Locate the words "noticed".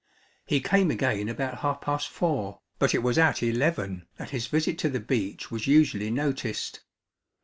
6.09-6.79